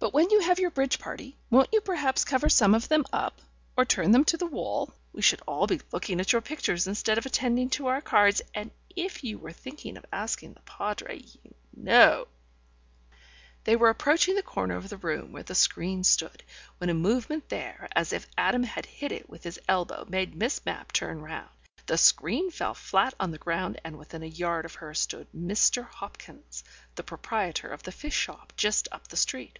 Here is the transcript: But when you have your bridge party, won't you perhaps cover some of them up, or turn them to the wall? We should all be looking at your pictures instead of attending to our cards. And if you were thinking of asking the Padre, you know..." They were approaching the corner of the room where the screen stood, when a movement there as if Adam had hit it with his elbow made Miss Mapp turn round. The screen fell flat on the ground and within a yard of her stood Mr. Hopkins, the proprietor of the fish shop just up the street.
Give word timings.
But 0.00 0.14
when 0.14 0.30
you 0.30 0.38
have 0.40 0.60
your 0.60 0.70
bridge 0.70 1.00
party, 1.00 1.36
won't 1.50 1.70
you 1.72 1.80
perhaps 1.80 2.24
cover 2.24 2.48
some 2.48 2.72
of 2.72 2.86
them 2.88 3.04
up, 3.12 3.42
or 3.76 3.84
turn 3.84 4.12
them 4.12 4.24
to 4.26 4.36
the 4.36 4.46
wall? 4.46 4.94
We 5.12 5.22
should 5.22 5.42
all 5.44 5.66
be 5.66 5.80
looking 5.90 6.20
at 6.20 6.32
your 6.32 6.40
pictures 6.40 6.86
instead 6.86 7.18
of 7.18 7.26
attending 7.26 7.68
to 7.70 7.88
our 7.88 8.00
cards. 8.00 8.40
And 8.54 8.70
if 8.94 9.24
you 9.24 9.38
were 9.38 9.50
thinking 9.50 9.96
of 9.96 10.06
asking 10.12 10.52
the 10.54 10.60
Padre, 10.60 11.18
you 11.42 11.52
know..." 11.76 12.28
They 13.64 13.74
were 13.74 13.88
approaching 13.90 14.36
the 14.36 14.42
corner 14.42 14.76
of 14.76 14.88
the 14.88 14.96
room 14.96 15.32
where 15.32 15.42
the 15.42 15.56
screen 15.56 16.04
stood, 16.04 16.44
when 16.78 16.90
a 16.90 16.94
movement 16.94 17.48
there 17.48 17.88
as 17.92 18.12
if 18.12 18.28
Adam 18.38 18.62
had 18.62 18.86
hit 18.86 19.10
it 19.10 19.28
with 19.28 19.42
his 19.42 19.58
elbow 19.68 20.06
made 20.08 20.36
Miss 20.36 20.60
Mapp 20.64 20.92
turn 20.92 21.20
round. 21.22 21.50
The 21.86 21.98
screen 21.98 22.52
fell 22.52 22.74
flat 22.74 23.14
on 23.18 23.32
the 23.32 23.36
ground 23.38 23.80
and 23.84 23.98
within 23.98 24.22
a 24.22 24.26
yard 24.26 24.64
of 24.64 24.74
her 24.76 24.94
stood 24.94 25.26
Mr. 25.36 25.86
Hopkins, 25.86 26.62
the 26.94 27.02
proprietor 27.02 27.66
of 27.68 27.82
the 27.82 27.92
fish 27.92 28.16
shop 28.16 28.52
just 28.56 28.86
up 28.92 29.08
the 29.08 29.16
street. 29.16 29.58